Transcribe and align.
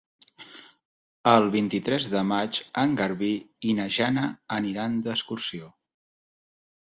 El 1.31 1.49
vint-i-tres 1.55 2.07
de 2.13 2.23
maig 2.29 2.59
en 2.85 2.95
Garbí 3.01 3.29
i 3.73 3.77
na 3.81 3.87
Jana 3.99 4.25
aniran 4.57 4.97
d'excursió. 5.09 5.71